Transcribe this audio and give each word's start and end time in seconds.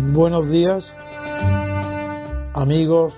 Buenos 0.00 0.48
días, 0.48 0.94
amigos 2.54 3.14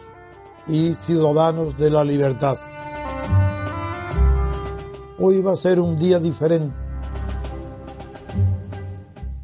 y 0.66 0.94
ciudadanos 0.94 1.76
de 1.76 1.90
la 1.90 2.02
libertad. 2.02 2.58
Hoy 5.18 5.42
va 5.42 5.52
a 5.52 5.56
ser 5.56 5.78
un 5.78 5.98
día 5.98 6.18
diferente. 6.18 6.74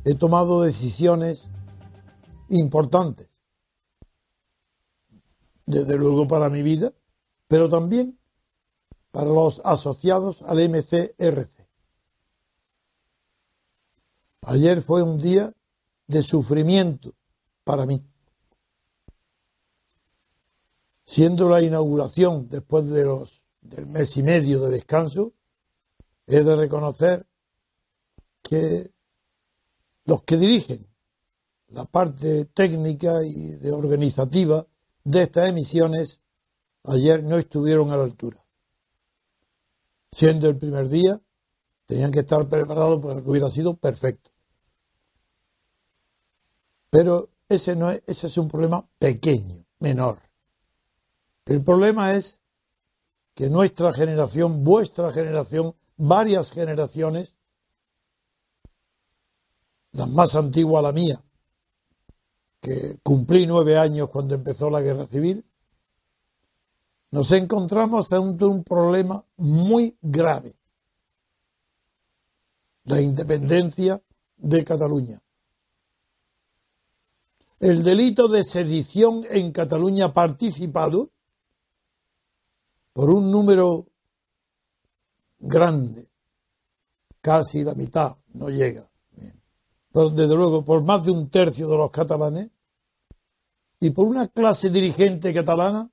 He 0.05 0.15
tomado 0.15 0.63
decisiones 0.63 1.51
importantes, 2.49 3.29
desde 5.67 5.99
luego 5.99 6.27
para 6.27 6.49
mi 6.49 6.63
vida, 6.63 6.95
pero 7.49 7.69
también 7.69 8.19
para 9.11 9.27
los 9.27 9.61
asociados 9.63 10.41
al 10.41 10.67
MCRC. 10.71 11.51
Ayer 14.41 14.81
fue 14.81 15.03
un 15.03 15.19
día 15.19 15.53
de 16.07 16.23
sufrimiento 16.23 17.13
para 17.67 17.85
mí. 17.85 18.01
Siendo 21.05 21.49
la 21.49 21.61
inauguración 21.61 22.49
después 22.49 22.89
de 22.89 23.05
los, 23.05 23.45
del 23.61 23.87
mes 23.87 24.17
y 24.17 24.23
medio 24.23 24.61
de 24.61 24.71
descanso, 24.71 25.33
he 26.29 26.45
de 26.45 26.55
reconocer 26.55 27.27
que 28.41 28.93
los 30.05 30.23
que 30.23 30.37
dirigen 30.37 30.87
la 31.71 31.87
parte 31.87 32.45
técnica 32.45 33.25
y 33.25 33.57
de 33.57 33.73
organizativa 33.73 34.65
de 35.03 35.23
estas 35.23 35.49
emisiones 35.49 36.23
ayer 36.85 37.25
no 37.25 37.37
estuvieron 37.37 37.91
a 37.91 37.97
la 37.97 38.05
altura. 38.05 38.47
Siendo 40.13 40.49
el 40.49 40.57
primer 40.57 40.89
día, 40.89 41.21
tenían 41.87 42.13
que 42.13 42.21
estar 42.21 42.49
preparados 42.49 43.03
para 43.03 43.21
que 43.21 43.29
hubiera 43.29 43.51
sido 43.51 43.75
perfecto. 43.77 44.31
Pero 46.91 47.31
ese, 47.49 47.77
no 47.77 47.91
es, 47.91 48.03
ese 48.07 48.27
es 48.27 48.39
un 48.39 48.49
problema 48.49 48.87
pequeño, 48.99 49.65
menor. 49.79 50.21
El 51.45 51.63
problema 51.63 52.13
es 52.15 52.41
que 53.35 53.49
nuestra 53.49 53.93
generación, 53.93 54.65
vuestra 54.65 55.13
generación, 55.13 55.75
varias 55.97 56.51
generaciones, 56.53 57.37
la 59.93 60.07
más 60.07 60.35
antigua 60.35 60.83
la 60.83 60.93
mía, 60.93 61.23
que 62.61 62.99
cumplí 63.03 63.47
nueve 63.47 63.79
años 63.79 64.11
cuando 64.11 64.35
empezó 64.35 64.69
la 64.71 64.81
guerra 64.81 65.07
civil, 65.07 65.45
nos 67.13 67.31
encontramos 67.33 68.13
ante 68.13 68.45
un 68.45 68.65
problema 68.65 69.25
muy 69.37 69.97
grave, 70.03 70.57
la 72.85 73.01
independencia 73.01 74.03
de 74.37 74.65
Cataluña 74.65 75.23
el 77.61 77.83
delito 77.83 78.29
de 78.29 78.45
sedición 78.45 79.25
en 79.31 79.53
Cataluña 79.53 80.13
participado 80.13 81.11
por 82.93 83.11
un 83.11 83.31
número 83.31 83.87
grande, 85.39 86.09
casi 87.21 87.63
la 87.65 87.75
mitad, 87.75 88.17
no 88.35 88.49
llega, 88.49 88.89
pero 89.93 90.11
desde 90.11 90.35
luego 90.35 90.65
por 90.65 90.83
más 90.83 91.05
de 91.05 91.11
un 91.11 91.29
tercio 91.29 91.69
de 91.69 91.77
los 91.77 91.91
catalanes, 91.91 92.51
y 93.81 93.91
por 93.91 94.07
una 94.07 94.29
clase 94.29 94.71
dirigente 94.71 95.33
catalana 95.35 95.91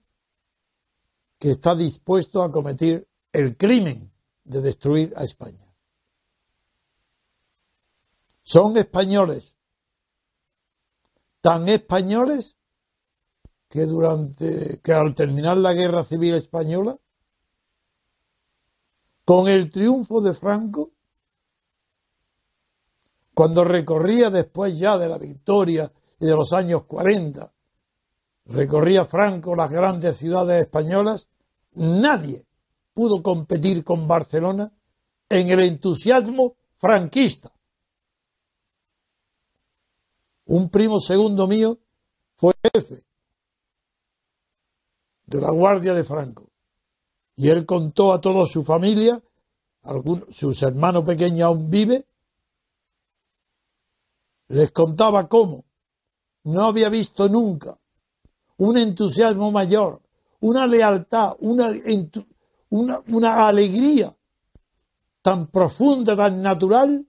que 1.38 1.52
está 1.52 1.76
dispuesto 1.76 2.42
a 2.42 2.52
cometer 2.52 3.06
el 3.34 3.58
crimen 3.58 4.12
de 4.46 4.62
destruir 4.62 5.14
a 5.18 5.24
España. 5.26 5.68
Son 8.42 8.78
españoles 8.78 9.58
tan 11.44 11.68
españoles 11.68 12.58
que 13.68 13.82
durante 13.82 14.80
que 14.80 14.94
al 14.94 15.14
terminar 15.14 15.58
la 15.58 15.74
guerra 15.74 16.06
civil 16.06 16.36
española 16.36 16.96
con 19.26 19.50
el 19.50 19.70
triunfo 19.70 20.22
de 20.22 20.34
Franco 20.34 20.92
cuando 23.34 23.66
recorría 23.66 24.30
después 24.30 24.80
ya 24.80 24.98
de 24.98 25.10
la 25.10 25.18
victoria 25.18 25.92
y 26.18 26.28
de 26.28 26.34
los 26.34 26.54
años 26.54 26.86
40 26.86 27.52
recorría 28.46 29.04
Franco 29.04 29.54
las 29.54 29.70
grandes 29.70 30.16
ciudades 30.16 30.62
españolas 30.62 31.28
nadie 31.74 32.48
pudo 32.94 33.22
competir 33.22 33.84
con 33.84 34.08
Barcelona 34.08 34.72
en 35.28 35.50
el 35.50 35.60
entusiasmo 35.60 36.56
franquista 36.78 37.52
un 40.46 40.70
primo 40.70 41.00
segundo 41.00 41.48
mío 41.48 41.78
fue 42.36 42.54
jefe 42.74 43.04
de 45.26 45.42
la 45.42 45.52
Guardia 45.52 45.94
de 45.94 46.04
Franco. 46.04 46.50
Y 47.36 47.50
él 47.50 47.66
contó 47.66 48.14
a 48.14 48.22
toda 48.22 48.46
su 48.46 48.64
familia, 48.64 49.22
sus 50.30 50.62
hermanos 50.62 51.04
pequeños 51.04 51.48
aún 51.48 51.70
vive, 51.70 52.06
les 54.50 54.72
contaba 54.72 55.28
cómo 55.28 55.66
no 56.44 56.66
había 56.66 56.90
visto 56.90 57.28
nunca 57.30 57.78
un 58.58 58.78
entusiasmo 58.78 59.52
mayor, 59.52 60.02
una 60.42 60.68
lealtad, 60.68 61.36
una, 61.40 61.72
una, 62.70 63.02
una 63.08 63.48
alegría 63.48 64.16
tan 65.22 65.48
profunda, 65.48 66.16
tan 66.16 66.42
natural, 66.42 67.06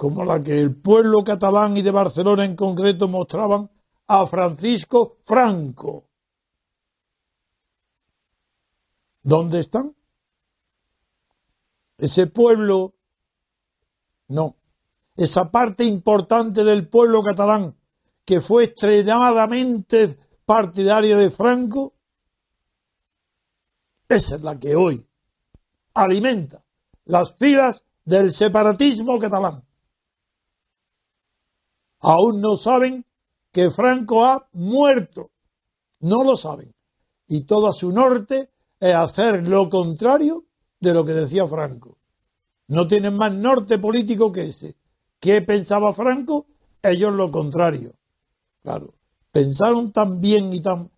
como 0.00 0.24
la 0.24 0.42
que 0.42 0.58
el 0.58 0.74
pueblo 0.74 1.22
catalán 1.22 1.76
y 1.76 1.82
de 1.82 1.90
Barcelona 1.90 2.46
en 2.46 2.56
concreto 2.56 3.06
mostraban 3.06 3.70
a 4.06 4.26
Francisco 4.26 5.18
Franco. 5.24 6.08
¿Dónde 9.22 9.60
están? 9.60 9.94
Ese 11.98 12.28
pueblo, 12.28 12.94
no, 14.28 14.56
esa 15.18 15.50
parte 15.50 15.84
importante 15.84 16.64
del 16.64 16.88
pueblo 16.88 17.22
catalán 17.22 17.76
que 18.24 18.40
fue 18.40 18.64
extremadamente 18.64 20.18
partidaria 20.46 21.18
de 21.18 21.28
Franco, 21.30 21.92
esa 24.08 24.36
es 24.36 24.40
la 24.40 24.58
que 24.58 24.74
hoy 24.76 25.06
alimenta 25.92 26.64
las 27.04 27.34
filas 27.34 27.84
del 28.06 28.32
separatismo 28.32 29.18
catalán 29.18 29.62
aún 32.00 32.40
no 32.40 32.56
saben 32.56 33.04
que 33.52 33.70
Franco 33.70 34.24
ha 34.24 34.48
muerto. 34.52 35.30
No 36.00 36.24
lo 36.24 36.36
saben. 36.36 36.74
Y 37.28 37.42
todo 37.44 37.72
su 37.72 37.92
norte 37.92 38.50
es 38.78 38.94
hacer 38.94 39.46
lo 39.46 39.68
contrario 39.68 40.44
de 40.80 40.94
lo 40.94 41.04
que 41.04 41.12
decía 41.12 41.46
Franco. 41.46 41.98
No 42.68 42.86
tienen 42.86 43.16
más 43.16 43.32
norte 43.32 43.78
político 43.78 44.32
que 44.32 44.42
ese. 44.42 44.76
¿Qué 45.18 45.42
pensaba 45.42 45.92
Franco? 45.92 46.46
Ellos 46.82 47.12
lo 47.12 47.30
contrario. 47.30 47.94
Claro, 48.62 48.94
pensaron 49.32 49.92
tan 49.92 50.20
bien 50.20 50.52
y 50.52 50.60
tan 50.60 50.90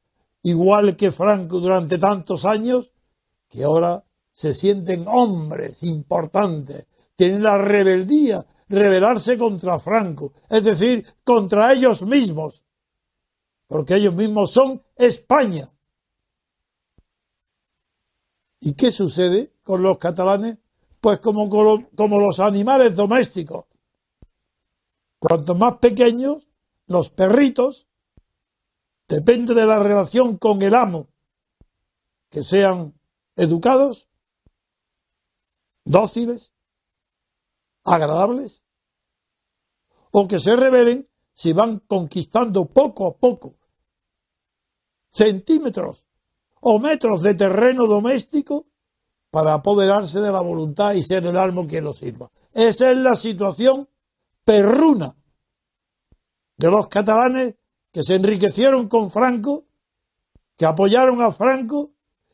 igual 0.43 0.97
que 0.97 1.13
Franco 1.13 1.61
durante 1.61 1.99
tantos 1.99 2.45
años 2.45 2.93
que 3.49 3.65
ahora 3.65 4.05
se 4.33 4.55
sienten 4.55 5.07
hombres 5.07 5.83
importantes, 5.83 6.87
tienen 7.17 7.43
la 7.43 7.59
rebeldía, 7.59 8.45
rebelarse 8.73 9.37
contra 9.37 9.79
Franco, 9.79 10.33
es 10.49 10.65
decir, 10.65 11.07
contra 11.25 11.73
ellos 11.73 12.03
mismos, 12.03 12.65
porque 13.67 13.97
ellos 13.97 14.15
mismos 14.15 14.51
son 14.51 14.83
España. 14.97 15.71
¿Y 18.61 18.75
qué 18.75 18.91
sucede 18.91 19.53
con 19.63 19.83
los 19.83 19.99
catalanes? 19.99 20.59
Pues 21.01 21.21
como, 21.21 21.49
como 21.95 22.19
los 22.19 22.41
animales 22.41 22.95
domésticos. 22.95 23.67
Cuanto 25.19 25.55
más 25.55 25.79
pequeños, 25.79 26.49
los 26.87 27.11
perritos, 27.11 27.89
depende 29.09 29.55
de 29.55 29.67
la 29.67 29.81
relación 29.81 30.39
con 30.39 30.63
el 30.63 30.75
amo, 30.75 31.09
que 32.31 32.43
sean 32.43 32.95
educados, 33.37 34.09
dóciles, 35.85 36.53
agradables, 37.85 38.62
o 40.13 40.29
que 40.29 40.39
se 40.39 40.55
rebelen 40.55 41.09
si 41.35 41.53
van 41.53 41.81
conquistando 41.81 42.67
poco 42.67 43.07
a 43.07 43.17
poco 43.17 43.57
centímetros 45.11 46.07
o 46.61 46.79
metros 46.79 47.23
de 47.23 47.35
terreno 47.35 47.87
doméstico 47.87 48.67
para 49.31 49.55
apoderarse 49.55 50.21
de 50.21 50.31
la 50.31 50.41
voluntad 50.41 50.95
y 50.95 51.03
ser 51.03 51.27
el 51.27 51.37
alma 51.37 51.67
quien 51.67 51.85
lo 51.85 51.93
sirva. 51.93 52.31
Esa 52.53 52.91
es 52.91 52.97
la 52.99 53.17
situación 53.17 53.89
perruna 54.45 55.15
de 56.57 56.71
los 56.71 56.89
catalanes 56.89 57.57
que 57.91 58.03
se 58.03 58.15
enriquecieron 58.15 58.89
con 58.89 59.11
Franco, 59.11 59.65
que 60.57 60.67
apoyaron 60.67 61.21
a 61.23 61.33
Franco 61.33 61.93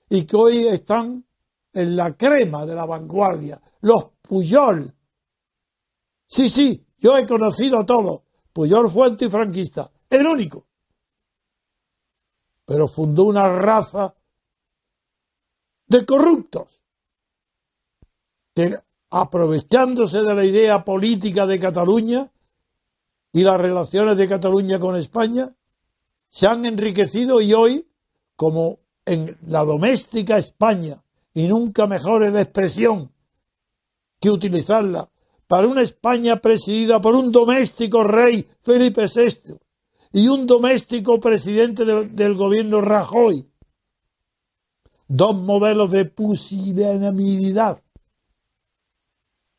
y 0.08 0.24
que 0.24 0.36
hoy 0.36 0.66
están 0.66 1.24
en 1.72 1.96
la 1.96 2.16
crema 2.16 2.66
de 2.66 2.74
la 2.74 2.86
vanguardia. 2.86 3.60
Los 3.80 4.06
Puyol. 4.22 4.94
Sí, 6.26 6.48
sí, 6.48 6.84
yo 6.98 7.16
he 7.16 7.26
conocido 7.26 7.80
a 7.80 7.86
todos. 7.86 8.22
Puyol 8.52 8.90
fue 8.90 9.06
antifranquista, 9.06 9.90
el 10.10 10.26
único. 10.26 10.66
Pero 12.64 12.88
fundó 12.88 13.24
una 13.24 13.48
raza 13.48 14.14
de 15.86 16.04
corruptos 16.04 16.82
que 18.54 18.78
aprovechándose 19.10 20.22
de 20.22 20.34
la 20.34 20.44
idea 20.44 20.84
política 20.84 21.46
de 21.46 21.58
Cataluña 21.58 22.30
y 23.32 23.42
las 23.42 23.58
relaciones 23.58 24.16
de 24.16 24.28
Cataluña 24.28 24.78
con 24.78 24.96
España, 24.96 25.48
se 26.28 26.46
han 26.46 26.66
enriquecido 26.66 27.40
y 27.40 27.54
hoy, 27.54 27.88
como 28.36 28.80
en 29.04 29.38
la 29.46 29.64
doméstica 29.64 30.36
España, 30.36 31.02
y 31.32 31.46
nunca 31.46 31.86
mejor 31.86 32.30
la 32.30 32.42
expresión 32.42 33.12
que 34.20 34.30
utilizarla, 34.30 35.08
para 35.48 35.66
una 35.66 35.82
España 35.82 36.36
presidida 36.36 37.00
por 37.00 37.16
un 37.16 37.32
doméstico 37.32 38.04
rey 38.04 38.46
Felipe 38.62 39.06
VI 39.06 39.56
y 40.12 40.28
un 40.28 40.46
doméstico 40.46 41.18
presidente 41.18 41.84
del 41.84 42.34
gobierno 42.34 42.82
Rajoy, 42.82 43.50
dos 45.08 45.34
modelos 45.34 45.90
de 45.90 46.04
pusilanimidad. 46.04 47.82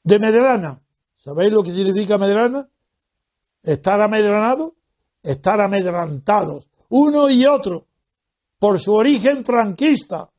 De 0.04 0.20
Medrana. 0.20 0.82
¿Sabéis 1.18 1.52
lo 1.52 1.64
que 1.64 1.72
significa 1.72 2.18
Medrana? 2.18 2.70
Estar 3.64 4.00
amedranado, 4.00 4.76
estar 5.22 5.60
amedrantados, 5.60 6.70
uno 6.88 7.30
y 7.30 7.46
otro, 7.46 7.88
por 8.60 8.80
su 8.80 8.94
origen 8.94 9.44
franquista. 9.44 10.32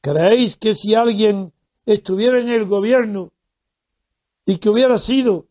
¿Creéis 0.00 0.56
que 0.56 0.74
si 0.74 0.94
alguien 0.94 1.52
estuviera 1.84 2.40
en 2.40 2.48
el 2.48 2.64
gobierno 2.64 3.33
y 4.46 4.58
que 4.58 4.68
hubiera 4.68 4.98
sido 4.98 5.46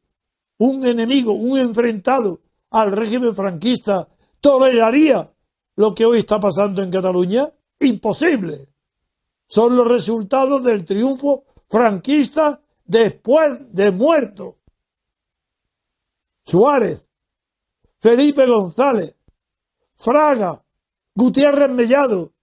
un 0.58 0.86
enemigo, 0.86 1.34
un 1.34 1.58
enfrentado 1.58 2.42
al 2.72 2.92
régimen 2.92 3.36
franquista, 3.36 4.08
toleraría 4.40 5.32
lo 5.76 5.94
que 5.96 6.06
hoy 6.06 6.20
está 6.20 6.40
pasando 6.40 6.82
en 6.82 6.92
Cataluña? 6.92 7.48
Imposible. 7.80 8.70
Son 9.48 9.76
los 9.76 9.88
resultados 9.88 10.64
del 10.64 10.86
triunfo 10.86 11.46
franquista 11.70 12.62
después 12.86 13.60
de 13.72 13.92
muerto. 13.92 14.58
Suárez, 16.46 17.10
Felipe 18.00 18.46
González, 18.46 19.16
Fraga, 19.96 20.64
Gutiérrez 21.16 21.70
Mellado. 21.70 22.34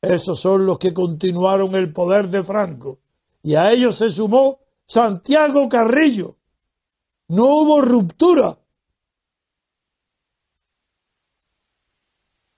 Esos 0.00 0.40
son 0.40 0.66
los 0.66 0.78
que 0.78 0.92
continuaron 0.92 1.74
el 1.74 1.92
poder 1.92 2.28
de 2.28 2.42
Franco. 2.42 2.98
Y 3.42 3.54
a 3.54 3.72
ellos 3.72 3.96
se 3.96 4.10
sumó 4.10 4.61
Santiago 4.86 5.68
Carrillo. 5.68 6.36
No 7.28 7.44
hubo 7.44 7.80
ruptura. 7.80 8.58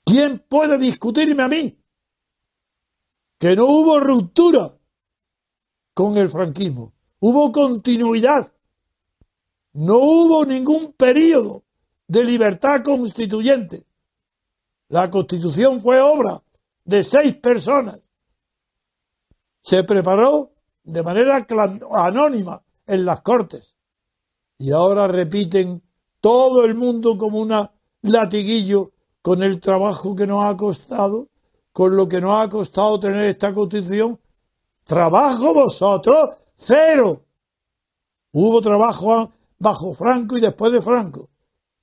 ¿Quién 0.05 0.38
puede 0.49 0.79
discutirme 0.79 1.43
a 1.43 1.49
mí? 1.49 1.79
Que 3.38 3.56
no 3.56 3.67
hubo 3.67 4.00
ruptura 4.00 4.76
con 5.93 6.17
el 6.17 6.29
franquismo. 6.29 6.93
Hubo 7.21 7.53
continuidad. 7.53 8.53
No 9.73 9.99
hubo 9.99 10.44
ningún 10.44 10.93
periodo 10.93 11.65
de 12.06 12.25
libertad 12.25 12.82
constituyente. 12.82 13.87
La 14.88 15.11
constitución 15.11 15.81
fue 15.81 16.00
obra 16.00 16.43
de 16.85 17.03
seis 17.03 17.35
personas. 17.37 18.00
Se 19.62 19.82
preparó 19.82 20.54
de 20.85 21.03
manera 21.03 21.47
anónima 21.93 22.63
en 22.87 23.05
las 23.05 23.23
cortes. 23.23 23.77
Y 24.59 24.71
ahora 24.73 25.09
repiten 25.09 25.83
todo 26.21 26.65
el 26.65 26.75
mundo 26.75 27.19
como 27.19 27.41
un 27.41 27.53
latiguillo 28.03 28.93
con 29.21 29.43
el 29.43 29.59
trabajo 29.59 30.15
que 30.15 30.27
nos 30.27 30.45
ha 30.45 30.57
costado, 30.57 31.29
con 31.73 31.97
lo 31.97 32.07
que 32.09 32.21
nos 32.21 32.41
ha 32.41 32.49
costado 32.49 33.01
tener 33.01 33.25
esta 33.25 33.53
constitución. 33.53 34.21
Trabajo 34.85 35.55
vosotros, 35.55 36.31
cero. 36.57 37.25
Hubo 38.33 38.61
trabajo 38.61 39.33
bajo 39.59 39.95
Franco 39.95 40.37
y 40.37 40.41
después 40.41 40.73
de 40.73 40.83
Franco. 40.83 41.31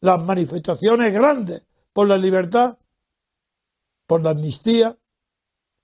Las 0.01 0.24
manifestaciones 0.24 1.12
grandes 1.13 1.65
por 1.93 2.08
la 2.08 2.17
libertad, 2.17 2.77
por 4.05 4.24
la 4.24 4.31
amnistía 4.31 4.98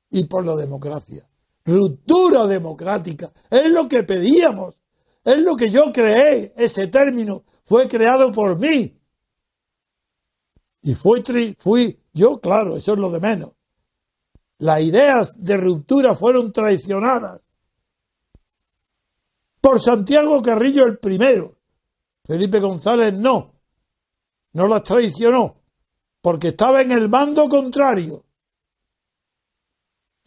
y 0.09 0.25
por 0.25 0.45
la 0.45 0.55
democracia. 0.55 1.26
Ruptura 1.67 2.47
democrática. 2.47 3.31
Es 3.51 3.69
lo 3.69 3.87
que 3.87 4.03
pedíamos. 4.03 4.81
Es 5.23 5.37
lo 5.39 5.55
que 5.55 5.69
yo 5.69 5.91
creé. 5.93 6.53
Ese 6.55 6.87
término 6.87 7.43
fue 7.65 7.87
creado 7.87 8.31
por 8.31 8.57
mí. 8.57 8.97
Y 10.81 10.95
fui, 10.95 11.21
fui 11.59 11.99
yo, 12.13 12.39
claro, 12.39 12.77
eso 12.77 12.93
es 12.93 12.99
lo 12.99 13.11
de 13.11 13.19
menos. 13.19 13.51
Las 14.59 14.81
ideas 14.81 15.35
de 15.37 15.57
ruptura 15.57 16.15
fueron 16.15 16.51
traicionadas 16.51 17.47
por 19.59 19.81
Santiago 19.81 20.41
Carrillo 20.41 20.85
el 20.85 20.97
primero. 20.97 21.57
Felipe 22.23 22.61
González 22.61 23.13
no, 23.13 23.53
no 24.53 24.67
las 24.67 24.83
traicionó, 24.83 25.61
porque 26.21 26.49
estaba 26.49 26.81
en 26.81 26.91
el 26.91 27.09
mando 27.09 27.49
contrario, 27.49 28.23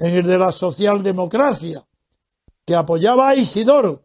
en 0.00 0.14
el 0.14 0.26
de 0.26 0.38
la 0.38 0.50
socialdemocracia, 0.50 1.86
que 2.64 2.74
apoyaba 2.74 3.28
a 3.28 3.36
Isidoro, 3.36 4.02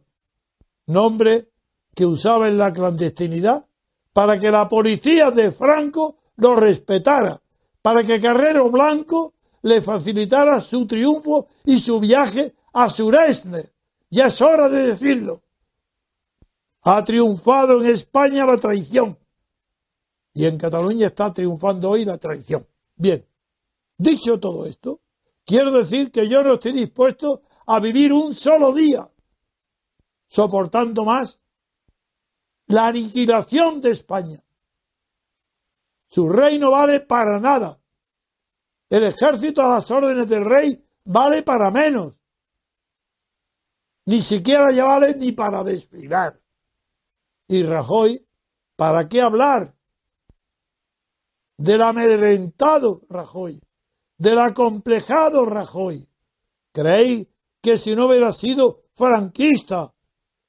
nombre 0.88 1.50
que 1.96 2.06
usaba 2.06 2.50
en 2.50 2.58
la 2.58 2.74
clandestinidad, 2.74 3.66
para 4.12 4.38
que 4.38 4.52
la 4.52 4.68
policía 4.68 5.32
de 5.32 5.54
Franco 5.54 6.18
lo 6.36 6.56
respetara, 6.58 7.42
para 7.82 8.04
que 8.04 8.20
Carrero 8.20 8.70
Blanco 8.70 9.36
le 9.62 9.82
facilitara 9.82 10.60
su 10.60 10.86
triunfo 10.86 11.48
y 11.64 11.80
su 11.80 12.02
viaje 12.02 12.54
a 12.74 12.90
Suresne. 12.90 13.72
Ya 14.10 14.28
es 14.28 14.42
hora 14.42 14.68
de 14.68 14.88
decirlo. 14.88 15.44
Ha 16.82 17.04
triunfado 17.06 17.82
en 17.82 17.90
España 17.90 18.46
la 18.46 18.58
traición. 18.58 19.18
Y 20.34 20.46
en 20.46 20.58
Cataluña 20.58 21.08
está 21.08 21.32
triunfando 21.32 21.92
hoy 21.92 22.04
la 22.04 22.18
traición. 22.18 22.68
Bien, 22.98 23.26
dicho 23.98 24.40
todo 24.40 24.66
esto, 24.66 25.00
quiero 25.46 25.72
decir 25.72 26.12
que 26.12 26.28
yo 26.28 26.44
no 26.44 26.54
estoy 26.56 26.74
dispuesto 26.74 27.44
a 27.68 27.80
vivir 27.80 28.12
un 28.12 28.34
solo 28.34 28.74
día 28.74 29.10
soportando 30.28 31.06
más 31.06 31.40
la 32.68 32.88
aniquilación 32.88 33.80
de 33.82 33.92
España. 33.92 34.44
Su 36.08 36.30
rey 36.30 36.60
no 36.60 36.72
vale 36.72 37.02
para 37.02 37.40
nada. 37.40 37.80
El 38.90 39.04
ejército 39.04 39.62
a 39.62 39.70
las 39.70 39.90
órdenes 39.92 40.28
del 40.28 40.46
rey 40.46 40.84
vale 41.06 41.44
para 41.44 41.72
menos. 41.72 42.16
Ni 44.06 44.22
siquiera 44.22 44.72
ya 44.72 44.86
vale 44.86 45.16
ni 45.16 45.32
para 45.32 45.64
desfilar. 45.64 46.40
Y 47.48 47.64
Rajoy, 47.64 48.28
¿para 48.76 49.08
qué 49.08 49.22
hablar? 49.22 49.76
Del 51.58 51.82
amedrentado 51.82 53.02
Rajoy, 53.10 53.62
del 54.18 54.40
acomplejado 54.40 55.46
Rajoy. 55.46 56.08
¿Creéis 56.72 57.28
que 57.62 57.78
si 57.78 57.96
no 57.96 58.08
hubiera 58.08 58.32
sido 58.32 58.84
franquista 58.94 59.94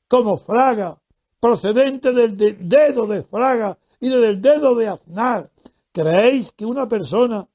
como 0.08 0.38
Fraga, 0.38 1.00
procedente 1.40 2.12
del 2.12 2.36
dedo 2.36 3.06
de 3.06 3.22
Fraga 3.22 3.78
y 4.00 4.08
del 4.08 4.40
dedo 4.40 4.74
de 4.74 4.88
Aznar, 4.88 5.50
¿creéis 5.92 6.52
que 6.52 6.64
una 6.64 6.88
persona 6.88 7.48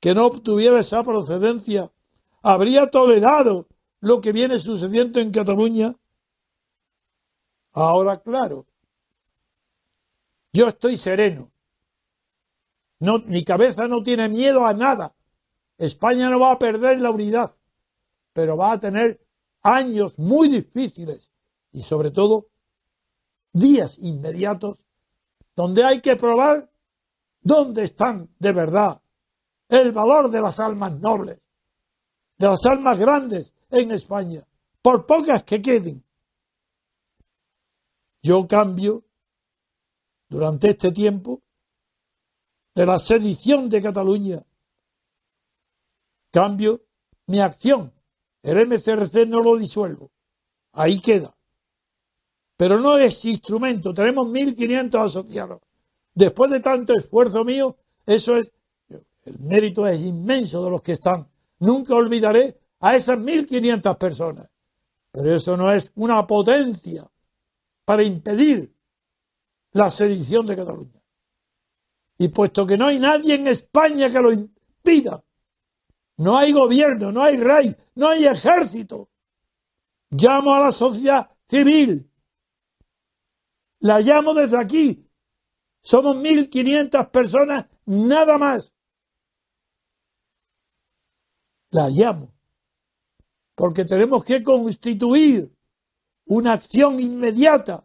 que 0.00 0.14
no 0.14 0.26
obtuviera 0.26 0.80
esa 0.80 1.04
procedencia 1.04 1.90
habría 2.42 2.90
tolerado 2.90 3.68
lo 4.00 4.20
que 4.20 4.32
viene 4.32 4.58
sucediendo 4.58 5.20
en 5.20 5.30
Cataluña? 5.30 5.94
Ahora, 7.72 8.20
claro, 8.20 8.66
yo 10.52 10.68
estoy 10.68 10.96
sereno. 10.96 11.50
No, 12.98 13.18
mi 13.20 13.44
cabeza 13.44 13.88
no 13.88 14.02
tiene 14.02 14.28
miedo 14.28 14.66
a 14.66 14.74
nada. 14.74 15.14
España 15.82 16.30
no 16.30 16.38
va 16.38 16.52
a 16.52 16.58
perder 16.58 17.00
la 17.00 17.10
unidad, 17.10 17.54
pero 18.32 18.56
va 18.56 18.72
a 18.72 18.80
tener 18.80 19.20
años 19.62 20.18
muy 20.18 20.48
difíciles 20.48 21.32
y 21.72 21.82
sobre 21.82 22.10
todo 22.10 22.48
días 23.52 23.98
inmediatos 23.98 24.84
donde 25.56 25.84
hay 25.84 26.00
que 26.00 26.16
probar 26.16 26.70
dónde 27.40 27.84
están 27.84 28.30
de 28.38 28.52
verdad 28.52 29.02
el 29.68 29.92
valor 29.92 30.30
de 30.30 30.40
las 30.40 30.60
almas 30.60 30.92
nobles, 31.00 31.40
de 32.38 32.46
las 32.46 32.64
almas 32.66 32.98
grandes 32.98 33.54
en 33.70 33.90
España, 33.90 34.46
por 34.82 35.06
pocas 35.06 35.42
que 35.44 35.62
queden. 35.62 36.04
Yo 38.22 38.46
cambio 38.46 39.04
durante 40.28 40.70
este 40.70 40.92
tiempo 40.92 41.42
de 42.74 42.86
la 42.86 42.98
sedición 42.98 43.68
de 43.68 43.82
Cataluña. 43.82 44.42
Cambio 46.32 46.82
mi 47.26 47.40
acción. 47.40 47.92
El 48.42 48.66
MCRC 48.66 49.28
no 49.28 49.42
lo 49.42 49.56
disuelvo. 49.56 50.10
Ahí 50.72 50.98
queda. 51.00 51.36
Pero 52.56 52.80
no 52.80 52.98
es 52.98 53.24
instrumento. 53.24 53.94
Tenemos 53.94 54.26
1.500 54.26 55.04
asociados. 55.04 55.60
Después 56.14 56.50
de 56.50 56.60
tanto 56.60 56.94
esfuerzo 56.94 57.44
mío, 57.44 57.76
eso 58.06 58.36
es, 58.36 58.52
el 58.88 59.38
mérito 59.38 59.86
es 59.86 60.02
inmenso 60.02 60.64
de 60.64 60.70
los 60.70 60.82
que 60.82 60.92
están. 60.92 61.28
Nunca 61.60 61.94
olvidaré 61.94 62.58
a 62.80 62.96
esas 62.96 63.18
1.500 63.18 63.96
personas. 63.98 64.48
Pero 65.12 65.36
eso 65.36 65.56
no 65.56 65.70
es 65.70 65.92
una 65.94 66.26
potencia 66.26 67.08
para 67.84 68.02
impedir 68.02 68.74
la 69.72 69.90
sedición 69.90 70.46
de 70.46 70.56
Cataluña. 70.56 71.02
Y 72.18 72.28
puesto 72.28 72.66
que 72.66 72.78
no 72.78 72.86
hay 72.86 72.98
nadie 72.98 73.34
en 73.34 73.46
España 73.48 74.10
que 74.10 74.20
lo 74.20 74.32
impida, 74.32 75.22
no 76.16 76.36
hay 76.36 76.52
gobierno, 76.52 77.12
no 77.12 77.22
hay 77.22 77.36
rey, 77.36 77.76
no 77.94 78.08
hay 78.08 78.26
ejército, 78.26 79.10
llamo 80.10 80.54
a 80.54 80.60
la 80.60 80.72
sociedad 80.72 81.30
civil. 81.48 82.08
La 83.80 84.00
llamo 84.00 84.32
desde 84.32 84.58
aquí. 84.60 85.08
Somos 85.80 86.16
1.500 86.16 87.10
personas, 87.10 87.66
nada 87.84 88.38
más. 88.38 88.72
La 91.70 91.88
llamo. 91.88 92.32
Porque 93.54 93.84
tenemos 93.84 94.24
que 94.24 94.42
constituir 94.42 95.52
una 96.26 96.52
acción 96.52 97.00
inmediata 97.00 97.84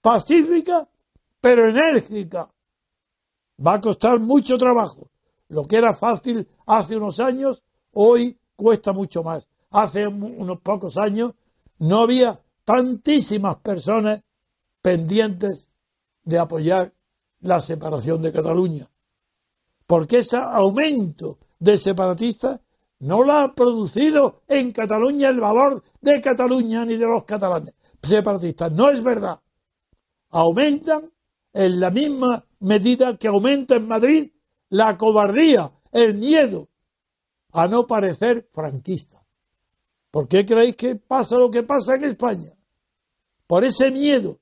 pacífica, 0.00 0.88
pero 1.40 1.68
enérgica. 1.68 2.50
Va 3.64 3.74
a 3.74 3.80
costar 3.80 4.18
mucho 4.18 4.56
trabajo. 4.56 5.10
Lo 5.48 5.66
que 5.66 5.76
era 5.76 5.94
fácil 5.94 6.48
hace 6.66 6.96
unos 6.96 7.20
años, 7.20 7.64
hoy 7.92 8.38
cuesta 8.56 8.92
mucho 8.92 9.22
más. 9.22 9.48
Hace 9.70 10.06
unos 10.06 10.60
pocos 10.60 10.96
años 10.98 11.34
no 11.78 12.00
había 12.00 12.40
tantísimas 12.64 13.56
personas 13.56 14.22
pendientes 14.82 15.68
de 16.24 16.38
apoyar 16.38 16.92
la 17.40 17.60
separación 17.60 18.22
de 18.22 18.32
Cataluña. 18.32 18.88
Porque 19.86 20.18
ese 20.18 20.36
aumento 20.36 21.38
de 21.58 21.78
separatistas 21.78 22.60
no 22.98 23.22
lo 23.22 23.32
ha 23.32 23.54
producido 23.54 24.42
en 24.48 24.72
Cataluña 24.72 25.28
el 25.28 25.40
valor 25.40 25.82
de 26.00 26.20
Cataluña 26.20 26.84
ni 26.84 26.96
de 26.96 27.06
los 27.06 27.24
catalanes 27.24 27.74
separatistas. 28.02 28.72
No 28.72 28.88
es 28.90 29.02
verdad 29.02 29.40
aumentan 30.30 31.12
en 31.52 31.80
la 31.80 31.90
misma 31.90 32.44
medida 32.60 33.16
que 33.16 33.28
aumenta 33.28 33.76
en 33.76 33.88
Madrid 33.88 34.30
la 34.76 34.96
cobardía, 34.98 35.72
el 35.92 36.14
miedo 36.14 36.68
a 37.52 37.66
no 37.66 37.86
parecer 37.86 38.48
franquista. 38.52 39.24
¿Por 40.10 40.28
qué 40.28 40.44
creéis 40.44 40.76
que 40.76 40.96
pasa 40.96 41.36
lo 41.36 41.50
que 41.50 41.62
pasa 41.62 41.94
en 41.94 42.04
España? 42.04 42.52
Por 43.46 43.64
ese 43.64 43.90
miedo 43.90 44.38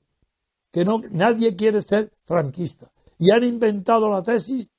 que 0.70 0.84
no, 0.84 1.00
nadie 1.10 1.54
quiere 1.54 1.82
ser 1.82 2.12
franquista. 2.24 2.90
Y 3.18 3.30
han 3.30 3.44
inventado 3.44 4.10
la 4.10 4.22
tesis 4.22 4.72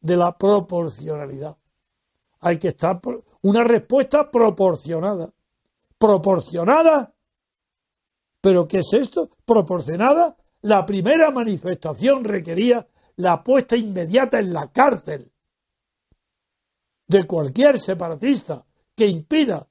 de 0.00 0.16
la 0.16 0.36
proporcionalidad. 0.38 1.56
Hay 2.40 2.58
que 2.58 2.68
estar 2.68 3.00
por 3.00 3.24
una 3.42 3.64
respuesta 3.64 4.30
proporcionada. 4.30 5.32
Proporcionada 5.98 7.14
¿Pero 8.44 8.68
qué 8.68 8.80
es 8.80 8.92
esto? 8.92 9.30
Proporcionada. 9.46 10.36
La 10.60 10.84
primera 10.84 11.30
manifestación 11.30 12.24
requería 12.24 12.86
la 13.16 13.42
puesta 13.42 13.76
inmediata 13.76 14.38
en 14.38 14.52
la 14.52 14.70
cárcel 14.70 15.30
de 17.06 17.24
cualquier 17.24 17.78
separatista 17.78 18.66
que 18.96 19.06
impida 19.06 19.68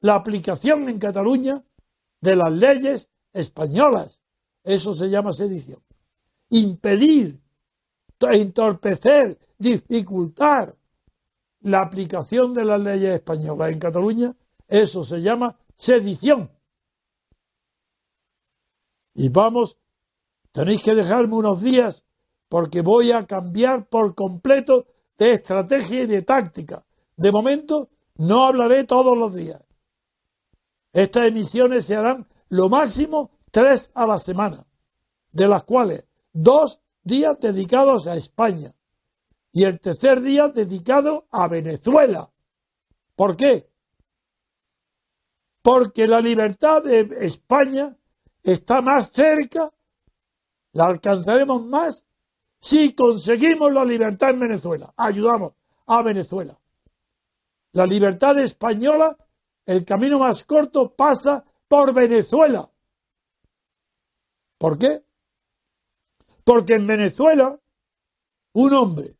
la 0.00 0.16
aplicación 0.16 0.88
en 0.88 0.98
Cataluña 0.98 1.64
de 2.20 2.36
las 2.36 2.52
leyes 2.52 3.10
españolas. 3.32 4.20
Eso 4.62 4.94
se 4.94 5.08
llama 5.08 5.32
sedición. 5.32 5.82
Impedir, 6.50 7.40
entorpecer, 8.20 9.38
dificultar 9.58 10.76
la 11.60 11.80
aplicación 11.80 12.52
de 12.52 12.64
las 12.64 12.80
leyes 12.80 13.14
españolas 13.14 13.72
en 13.72 13.78
Cataluña, 13.78 14.36
eso 14.68 15.04
se 15.04 15.20
llama 15.20 15.58
sedición. 15.76 16.50
Y 19.14 19.28
vamos, 19.28 19.78
tenéis 20.52 20.82
que 20.82 20.94
dejarme 20.94 21.34
unos 21.34 21.62
días 21.62 22.04
porque 22.48 22.82
voy 22.82 23.12
a 23.12 23.26
cambiar 23.26 23.88
por 23.88 24.14
completo 24.14 24.86
de 25.18 25.32
estrategia 25.32 26.02
y 26.02 26.06
de 26.06 26.22
táctica. 26.22 26.84
De 27.16 27.32
momento 27.32 27.90
no 28.16 28.44
hablaré 28.44 28.84
todos 28.84 29.16
los 29.16 29.34
días. 29.34 29.62
Estas 30.92 31.26
emisiones 31.26 31.86
se 31.86 31.96
harán 31.96 32.28
lo 32.48 32.68
máximo 32.68 33.30
tres 33.50 33.90
a 33.94 34.06
la 34.06 34.18
semana, 34.18 34.66
de 35.32 35.48
las 35.48 35.64
cuales 35.64 36.06
dos 36.32 36.80
días 37.02 37.38
dedicados 37.40 38.06
a 38.06 38.16
España 38.16 38.74
y 39.52 39.64
el 39.64 39.78
tercer 39.80 40.20
día 40.20 40.48
dedicado 40.48 41.26
a 41.30 41.48
Venezuela. 41.48 42.30
¿Por 43.14 43.36
qué? 43.36 43.70
Porque 45.62 46.06
la 46.06 46.20
libertad 46.20 46.82
de 46.82 47.08
España 47.20 47.96
está 48.42 48.82
más 48.82 49.10
cerca, 49.12 49.72
la 50.72 50.86
alcanzaremos 50.86 51.64
más 51.64 52.04
si 52.64 52.94
conseguimos 52.94 53.70
la 53.74 53.84
libertad 53.84 54.30
en 54.30 54.40
Venezuela. 54.40 54.94
Ayudamos 54.96 55.52
a 55.84 56.02
Venezuela. 56.02 56.58
La 57.72 57.84
libertad 57.84 58.38
española, 58.38 59.18
el 59.66 59.84
camino 59.84 60.18
más 60.18 60.44
corto 60.44 60.94
pasa 60.94 61.44
por 61.68 61.92
Venezuela. 61.92 62.70
¿Por 64.56 64.78
qué? 64.78 65.04
Porque 66.42 66.72
en 66.72 66.86
Venezuela 66.86 67.60
un 68.54 68.72
hombre 68.72 69.18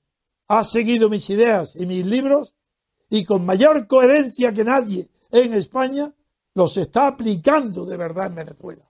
ha 0.48 0.64
seguido 0.64 1.10
mis 1.10 1.28
ideas 1.28 1.76
y 1.76 1.84
mis 1.84 2.06
libros 2.06 2.56
y 3.10 3.26
con 3.26 3.44
mayor 3.44 3.86
coherencia 3.86 4.54
que 4.54 4.64
nadie 4.64 5.10
en 5.30 5.52
España 5.52 6.10
los 6.54 6.78
está 6.78 7.08
aplicando 7.08 7.84
de 7.84 7.98
verdad 7.98 8.28
en 8.28 8.36
Venezuela. 8.36 8.88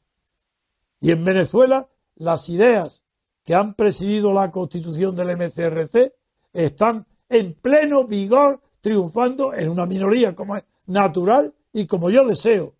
Y 1.00 1.10
en 1.10 1.24
Venezuela 1.24 1.88
las 2.14 2.48
ideas 2.48 3.03
que 3.44 3.54
han 3.54 3.74
presidido 3.74 4.32
la 4.32 4.50
constitución 4.50 5.14
del 5.14 5.36
MCRC 5.36 6.14
están 6.52 7.06
en 7.28 7.54
pleno 7.54 8.04
vigor, 8.04 8.60
triunfando 8.80 9.54
en 9.54 9.68
una 9.68 9.86
minoría 9.86 10.34
como 10.34 10.56
es 10.56 10.64
natural 10.86 11.54
y 11.72 11.86
como 11.86 12.10
yo 12.10 12.26
deseo, 12.26 12.74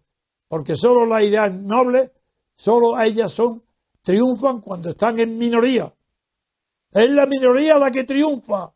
porque 0.49 0.76
solo 0.76 1.06
las 1.06 1.23
ideas 1.23 1.52
nobles, 1.52 2.12
solo 2.54 2.99
ellas 3.00 3.33
son, 3.33 3.62
triunfan 4.02 4.61
cuando 4.61 4.90
están 4.90 5.18
en 5.21 5.37
minoría. 5.37 5.92
Es 6.92 7.11
la 7.11 7.26
minoría 7.26 7.78
la 7.78 7.90
que 7.90 8.04
triunfa. 8.04 8.73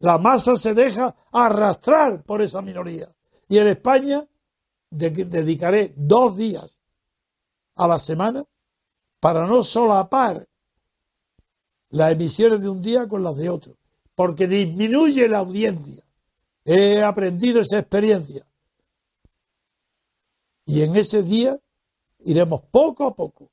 La 0.00 0.18
masa 0.18 0.56
se 0.56 0.74
deja 0.74 1.14
arrastrar 1.32 2.22
por 2.22 2.42
esa 2.42 2.60
minoría. 2.60 3.10
Y 3.48 3.58
en 3.58 3.68
España 3.68 4.22
dedicaré 4.90 5.94
dos 5.96 6.36
días 6.36 6.78
a 7.76 7.88
la 7.88 7.98
semana 7.98 8.44
para 9.20 9.46
no 9.46 9.62
solapar 9.62 10.49
las 11.90 12.12
emisiones 12.12 12.60
de 12.60 12.68
un 12.68 12.80
día 12.80 13.06
con 13.08 13.22
las 13.22 13.36
de 13.36 13.48
otro, 13.50 13.76
porque 14.14 14.46
disminuye 14.46 15.28
la 15.28 15.38
audiencia. 15.38 16.04
He 16.64 17.02
aprendido 17.02 17.60
esa 17.60 17.78
experiencia. 17.78 18.46
Y 20.66 20.82
en 20.82 20.94
ese 20.96 21.22
día 21.22 21.56
iremos 22.20 22.62
poco 22.70 23.06
a 23.06 23.14
poco, 23.14 23.50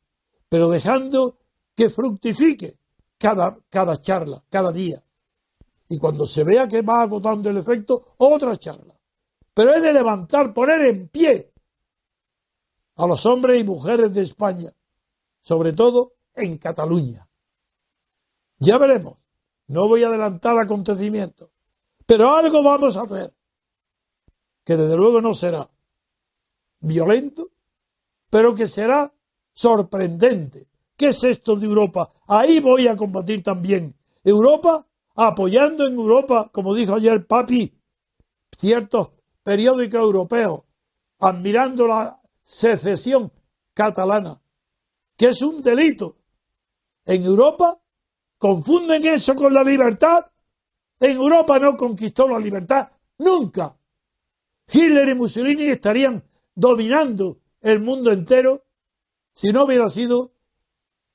pero 0.50 0.70
dejando 0.70 1.38
que 1.76 1.90
fructifique 1.90 2.78
cada, 3.18 3.58
cada 3.70 4.00
charla, 4.00 4.44
cada 4.50 4.72
día. 4.72 5.04
Y 5.90 5.98
cuando 5.98 6.28
se 6.28 6.44
vea 6.44 6.68
que 6.68 6.82
va 6.82 7.02
agotando 7.02 7.50
el 7.50 7.58
efecto, 7.58 8.16
otra 8.18 8.56
charla. 8.58 8.94
Pero 9.54 9.74
he 9.74 9.82
de 9.82 9.94
levantar, 9.94 10.54
poner 10.54 10.82
en 10.82 11.08
pie 11.08 11.52
a 12.98 13.08
los 13.08 13.26
hombres 13.26 13.60
y 13.60 13.64
mujeres 13.64 14.14
de 14.14 14.22
España, 14.22 14.72
sobre 15.42 15.74
todo 15.74 16.14
en 16.36 16.58
Cataluña. 16.58 17.27
Ya 18.60 18.78
veremos. 18.78 19.28
No 19.68 19.88
voy 19.88 20.04
a 20.04 20.08
adelantar 20.08 20.58
acontecimientos. 20.58 21.50
Pero 22.06 22.36
algo 22.36 22.64
vamos 22.64 22.96
a 22.98 23.02
hacer. 23.02 23.34
Que 24.64 24.76
desde 24.76 24.96
luego 24.96 25.22
no 25.22 25.34
será 25.34 25.70
violento, 26.80 27.48
pero 28.30 28.56
que 28.56 28.68
será 28.68 29.14
sorprendente. 29.54 30.68
¿Qué 30.96 31.10
es 31.10 31.24
esto 31.24 31.56
de 31.56 31.66
Europa? 31.66 32.12
Ahí 32.28 32.60
voy 32.60 32.88
a 32.88 32.96
combatir 32.96 33.44
también. 33.44 33.96
Europa 34.24 34.86
apoyando 35.16 35.88
en 35.88 35.96
Europa, 35.96 36.50
como 36.52 36.74
dijo 36.74 36.96
ayer 36.96 37.26
Papi, 37.26 37.74
ciertos 38.58 39.10
periódicos 39.44 40.02
europeos, 40.02 40.62
admirando 41.20 41.88
la 41.88 42.22
secesión 42.44 43.32
catalana, 43.74 44.42
que 45.16 45.28
es 45.28 45.42
un 45.42 45.62
delito. 45.62 46.18
En 47.06 47.24
Europa 47.24 47.80
confunden 48.38 49.06
eso 49.06 49.36
con 49.36 49.54
la 49.54 49.64
libertad. 49.64 50.26
En 51.00 51.18
Europa 51.18 51.60
no 51.60 51.78
conquistó 51.78 52.28
la 52.28 52.40
libertad 52.40 52.90
nunca. 53.20 53.76
Hitler 54.72 55.10
y 55.10 55.16
Mussolini 55.16 55.66
estarían 55.66 56.24
dominando 56.56 57.40
el 57.62 57.82
mundo 57.82 58.12
entero 58.12 58.64
si 59.34 59.50
no 59.50 59.66
hubiera 59.66 59.88
sido 59.90 60.32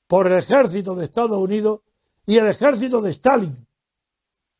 por 0.07 0.27
el 0.27 0.39
ejército 0.39 0.95
de 0.95 1.05
Estados 1.05 1.37
Unidos 1.37 1.81
y 2.25 2.37
el 2.37 2.47
ejército 2.47 3.01
de 3.01 3.11
Stalin. 3.11 3.67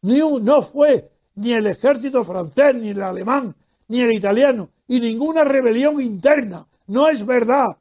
Ni 0.02 0.20
no 0.20 0.62
fue 0.62 1.12
ni 1.36 1.54
el 1.54 1.68
ejército 1.68 2.24
francés, 2.24 2.76
ni 2.76 2.90
el 2.90 3.02
alemán, 3.02 3.56
ni 3.88 4.02
el 4.02 4.14
italiano, 4.14 4.70
y 4.88 5.00
ninguna 5.00 5.44
rebelión 5.44 6.02
interna. 6.02 6.68
No 6.88 7.08
es 7.08 7.26
verdad. 7.26 7.78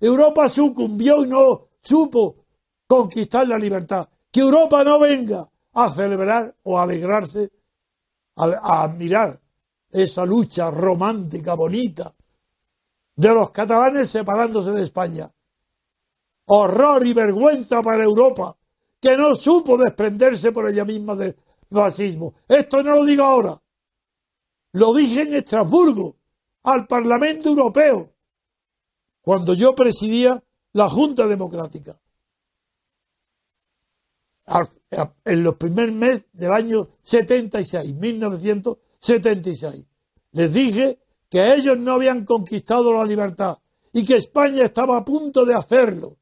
Europa 0.00 0.48
sucumbió 0.48 1.24
y 1.24 1.28
no 1.28 1.68
supo 1.82 2.39
conquistar 2.90 3.46
la 3.46 3.56
libertad. 3.56 4.08
Que 4.32 4.40
Europa 4.40 4.82
no 4.82 4.98
venga 4.98 5.48
a 5.74 5.92
celebrar 5.92 6.56
o 6.64 6.76
a 6.76 6.82
alegrarse, 6.82 7.52
a 8.34 8.82
admirar 8.82 9.40
esa 9.92 10.26
lucha 10.26 10.72
romántica, 10.72 11.54
bonita, 11.54 12.12
de 13.14 13.28
los 13.28 13.52
catalanes 13.52 14.10
separándose 14.10 14.72
de 14.72 14.82
España. 14.82 15.32
Horror 16.46 17.06
y 17.06 17.12
vergüenza 17.12 17.80
para 17.80 18.02
Europa, 18.02 18.56
que 19.00 19.16
no 19.16 19.36
supo 19.36 19.78
desprenderse 19.78 20.50
por 20.50 20.68
ella 20.68 20.84
misma 20.84 21.14
del 21.14 21.36
fascismo. 21.70 22.34
Esto 22.48 22.82
no 22.82 22.96
lo 22.96 23.04
digo 23.04 23.22
ahora. 23.22 23.62
Lo 24.72 24.92
dije 24.94 25.22
en 25.22 25.34
Estrasburgo, 25.34 26.16
al 26.64 26.88
Parlamento 26.88 27.50
Europeo, 27.50 28.10
cuando 29.20 29.54
yo 29.54 29.76
presidía 29.76 30.42
la 30.72 30.88
Junta 30.88 31.28
Democrática. 31.28 32.00
En 35.24 35.44
los 35.44 35.54
primeros 35.56 35.94
meses 35.94 36.26
del 36.32 36.52
año 36.52 36.88
76, 37.02 37.94
1976. 37.94 39.86
Les 40.32 40.52
dije 40.52 40.98
que 41.28 41.52
ellos 41.54 41.78
no 41.78 41.92
habían 41.92 42.24
conquistado 42.24 42.92
la 42.92 43.04
libertad 43.04 43.58
y 43.92 44.04
que 44.04 44.16
España 44.16 44.64
estaba 44.64 44.96
a 44.98 45.04
punto 45.04 45.44
de 45.44 45.54
hacerlo. 45.54 46.16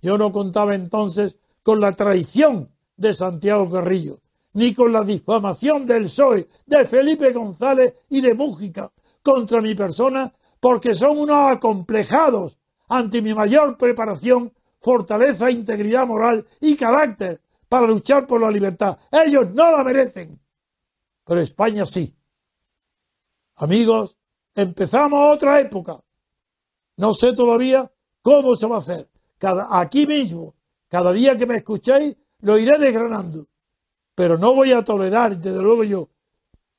Yo 0.00 0.16
no 0.16 0.30
contaba 0.30 0.74
entonces 0.74 1.40
con 1.62 1.80
la 1.80 1.92
traición 1.92 2.70
de 2.96 3.12
Santiago 3.12 3.68
Carrillo, 3.68 4.20
ni 4.52 4.72
con 4.72 4.92
la 4.92 5.02
difamación 5.02 5.86
del 5.86 6.04
PSOE, 6.04 6.46
de 6.66 6.84
Felipe 6.84 7.32
González 7.32 7.94
y 8.08 8.20
de 8.20 8.34
Mújica 8.34 8.92
contra 9.22 9.60
mi 9.60 9.74
persona, 9.74 10.32
porque 10.60 10.94
son 10.94 11.18
unos 11.18 11.50
acomplejados 11.50 12.60
ante 12.88 13.22
mi 13.22 13.34
mayor 13.34 13.76
preparación, 13.76 14.52
fortaleza, 14.80 15.50
integridad 15.50 16.06
moral 16.06 16.46
y 16.60 16.76
carácter 16.76 17.40
para 17.68 17.86
luchar 17.86 18.26
por 18.26 18.40
la 18.40 18.50
libertad. 18.50 18.98
Ellos 19.10 19.50
no 19.52 19.70
la 19.70 19.82
merecen, 19.84 20.40
pero 21.24 21.40
España 21.40 21.86
sí. 21.86 22.14
Amigos, 23.56 24.18
empezamos 24.54 25.34
otra 25.34 25.60
época. 25.60 26.02
No 26.96 27.12
sé 27.14 27.32
todavía 27.32 27.90
cómo 28.22 28.56
se 28.56 28.66
va 28.66 28.76
a 28.76 28.80
hacer. 28.80 29.08
Cada, 29.38 29.68
aquí 29.70 30.06
mismo, 30.06 30.54
cada 30.88 31.12
día 31.12 31.36
que 31.36 31.46
me 31.46 31.56
escuchéis, 31.56 32.16
lo 32.40 32.58
iré 32.58 32.78
desgranando. 32.78 33.46
Pero 34.14 34.38
no 34.38 34.54
voy 34.54 34.72
a 34.72 34.84
tolerar, 34.84 35.36
desde 35.38 35.60
luego 35.60 35.84
yo, 35.84 36.08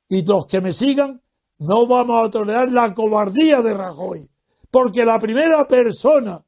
y 0.08 0.24
los 0.24 0.46
que 0.46 0.62
me 0.62 0.72
sigan, 0.72 1.22
no 1.58 1.88
vamos 1.88 2.26
a 2.26 2.32
tolerar 2.32 2.72
la 2.72 2.94
cobardía 2.94 3.62
de 3.62 3.74
Rajoy. 3.74 4.30
Porque 4.72 5.06
la 5.06 5.20
primera 5.20 5.68
persona 5.68 6.44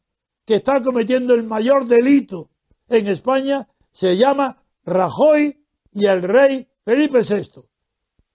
que 0.45 0.56
está 0.56 0.82
cometiendo 0.82 1.34
el 1.34 1.43
mayor 1.43 1.86
delito 1.86 2.50
en 2.88 3.08
España 3.08 3.67
se 3.97 4.15
llama 4.15 4.63
Rajoy 4.86 5.65
y 5.91 6.05
el 6.05 6.21
rey 6.21 6.67
Felipe 6.86 7.21
VI. 7.21 7.63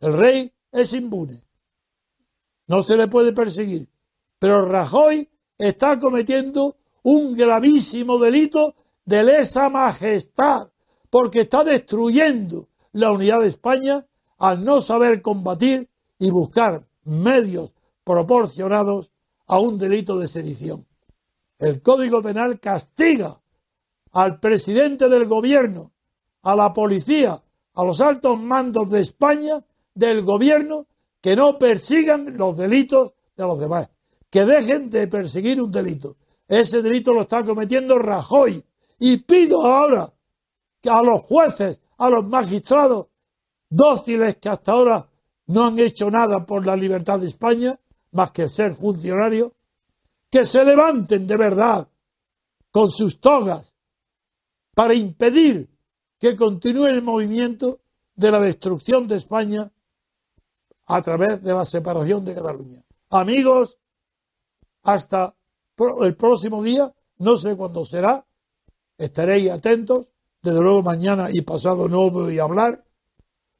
El 0.00 0.12
rey 0.14 0.52
es 0.72 0.92
impune 0.92 1.44
no 2.72 2.82
se 2.82 2.96
le 2.96 3.06
puede 3.06 3.34
perseguir. 3.34 3.86
Pero 4.38 4.64
Rajoy 4.64 5.28
está 5.58 5.98
cometiendo 5.98 6.78
un 7.02 7.36
gravísimo 7.36 8.18
delito 8.18 8.74
de 9.04 9.24
lesa 9.24 9.68
majestad, 9.68 10.70
porque 11.10 11.42
está 11.42 11.64
destruyendo 11.64 12.70
la 12.92 13.12
unidad 13.12 13.40
de 13.40 13.48
España 13.48 14.06
al 14.38 14.64
no 14.64 14.80
saber 14.80 15.20
combatir 15.20 15.90
y 16.18 16.30
buscar 16.30 16.86
medios 17.04 17.74
proporcionados 18.04 19.12
a 19.46 19.58
un 19.58 19.76
delito 19.76 20.18
de 20.18 20.28
sedición. 20.28 20.86
El 21.58 21.82
Código 21.82 22.22
Penal 22.22 22.58
castiga 22.58 23.41
al 24.12 24.40
presidente 24.40 25.08
del 25.08 25.26
gobierno, 25.26 25.92
a 26.42 26.54
la 26.54 26.72
policía, 26.72 27.42
a 27.74 27.84
los 27.84 28.00
altos 28.00 28.38
mandos 28.40 28.90
de 28.90 29.00
España, 29.00 29.64
del 29.94 30.22
gobierno, 30.22 30.86
que 31.20 31.36
no 31.36 31.58
persigan 31.58 32.36
los 32.36 32.56
delitos 32.56 33.12
de 33.36 33.44
los 33.44 33.58
demás, 33.58 33.90
que 34.30 34.44
dejen 34.44 34.90
de 34.90 35.08
perseguir 35.08 35.60
un 35.62 35.70
delito. 35.70 36.16
Ese 36.48 36.82
delito 36.82 37.12
lo 37.12 37.22
está 37.22 37.44
cometiendo 37.44 37.98
Rajoy. 37.98 38.62
Y 38.98 39.18
pido 39.18 39.64
ahora 39.64 40.12
que 40.80 40.90
a 40.90 41.02
los 41.02 41.22
jueces, 41.22 41.80
a 41.98 42.10
los 42.10 42.26
magistrados 42.26 43.06
dóciles 43.68 44.36
que 44.36 44.48
hasta 44.48 44.72
ahora 44.72 45.08
no 45.46 45.66
han 45.66 45.78
hecho 45.78 46.10
nada 46.10 46.44
por 46.44 46.66
la 46.66 46.76
libertad 46.76 47.18
de 47.18 47.28
España, 47.28 47.78
más 48.12 48.30
que 48.30 48.48
ser 48.48 48.74
funcionarios, 48.74 49.52
que 50.30 50.46
se 50.46 50.64
levanten 50.64 51.26
de 51.26 51.36
verdad 51.36 51.88
con 52.70 52.90
sus 52.90 53.20
togas 53.20 53.74
para 54.74 54.94
impedir 54.94 55.70
que 56.18 56.36
continúe 56.36 56.86
el 56.86 57.02
movimiento 57.02 57.80
de 58.14 58.30
la 58.30 58.40
destrucción 58.40 59.08
de 59.08 59.16
España 59.16 59.70
a 60.86 61.02
través 61.02 61.42
de 61.42 61.52
la 61.52 61.64
separación 61.64 62.24
de 62.24 62.34
Cataluña. 62.34 62.84
Amigos, 63.10 63.78
hasta 64.82 65.34
el 66.02 66.16
próximo 66.16 66.62
día, 66.62 66.92
no 67.18 67.36
sé 67.36 67.56
cuándo 67.56 67.84
será, 67.84 68.24
estaréis 68.98 69.50
atentos, 69.50 70.12
desde 70.42 70.60
luego 70.60 70.82
mañana 70.82 71.28
y 71.30 71.42
pasado 71.42 71.88
no 71.88 72.10
voy 72.10 72.38
a 72.38 72.44
hablar, 72.44 72.84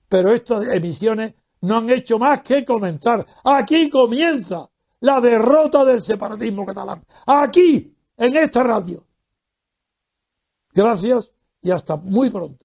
pero 0.09 0.33
estas 0.33 0.67
emisiones 0.67 1.35
no 1.63 1.79
han 1.79 1.91
hecho 1.91 2.19
más 2.19 2.43
que 2.43 2.65
comentar. 2.65 3.27
Aquí 3.45 3.89
comienza 3.89 4.69
la 5.01 5.21
derrota 5.21 5.85
del 5.85 6.03
separatismo 6.03 6.67
catalán. 6.67 7.05
Aquí, 7.27 7.97
en 8.17 8.37
esta 8.37 8.63
radio. 8.63 9.07
Gracias 10.75 11.33
y 11.61 11.71
hasta 11.71 11.97
muy 11.97 12.31
pronto. 12.31 12.65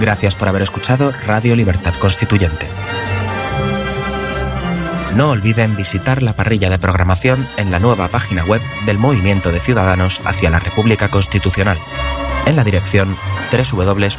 Gracias 0.00 0.34
por 0.34 0.48
haber 0.48 0.62
escuchado 0.62 1.10
Radio 1.24 1.56
Libertad 1.56 1.94
Constituyente. 1.98 2.66
No 5.14 5.30
olviden 5.30 5.74
visitar 5.74 6.22
la 6.22 6.36
parrilla 6.36 6.68
de 6.68 6.78
programación 6.78 7.46
en 7.56 7.70
la 7.70 7.78
nueva 7.78 8.08
página 8.08 8.44
web 8.44 8.60
del 8.84 8.98
Movimiento 8.98 9.50
de 9.50 9.60
Ciudadanos 9.60 10.20
hacia 10.26 10.50
la 10.50 10.58
República 10.58 11.08
Constitucional, 11.08 11.78
en 12.44 12.56
la 12.56 12.64
dirección 12.64 13.16
www.mcrc.es. 13.50 14.18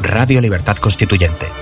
Radio 0.00 0.40
Libertad 0.40 0.78
Constituyente. 0.78 1.61